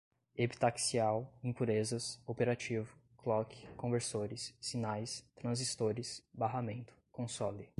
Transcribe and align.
epitaxial, 0.37 1.31
impurezas, 1.43 2.19
operativo, 2.25 2.87
clock, 3.17 3.53
conversores, 3.75 4.53
sinais, 4.59 5.23
transistores, 5.35 6.23
barramento, 6.33 6.93
console 7.11 7.69